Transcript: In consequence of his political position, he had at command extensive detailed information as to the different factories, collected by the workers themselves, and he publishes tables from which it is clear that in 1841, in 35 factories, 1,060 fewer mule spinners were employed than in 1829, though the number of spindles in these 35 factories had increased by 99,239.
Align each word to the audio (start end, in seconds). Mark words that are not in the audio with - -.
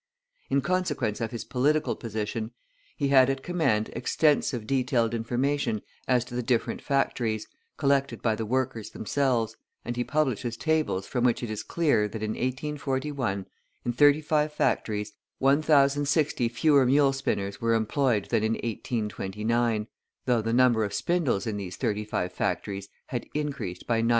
In 0.49 0.61
consequence 0.61 1.21
of 1.21 1.29
his 1.29 1.43
political 1.43 1.95
position, 1.95 2.53
he 2.97 3.09
had 3.09 3.29
at 3.29 3.43
command 3.43 3.91
extensive 3.93 4.65
detailed 4.65 5.13
information 5.13 5.83
as 6.07 6.25
to 6.25 6.33
the 6.33 6.41
different 6.41 6.81
factories, 6.81 7.45
collected 7.77 8.19
by 8.19 8.33
the 8.33 8.43
workers 8.47 8.89
themselves, 8.89 9.55
and 9.85 9.95
he 9.95 10.03
publishes 10.03 10.57
tables 10.57 11.05
from 11.05 11.23
which 11.23 11.43
it 11.43 11.51
is 11.51 11.61
clear 11.61 12.07
that 12.07 12.23
in 12.23 12.31
1841, 12.31 13.45
in 13.85 13.93
35 13.93 14.51
factories, 14.51 15.13
1,060 15.37 16.49
fewer 16.49 16.83
mule 16.87 17.13
spinners 17.13 17.61
were 17.61 17.75
employed 17.75 18.27
than 18.31 18.43
in 18.43 18.53
1829, 18.53 19.85
though 20.25 20.41
the 20.41 20.51
number 20.51 20.83
of 20.83 20.95
spindles 20.95 21.45
in 21.45 21.57
these 21.57 21.75
35 21.75 22.33
factories 22.33 22.89
had 23.05 23.27
increased 23.35 23.85
by 23.85 24.01
99,239. 24.01 24.09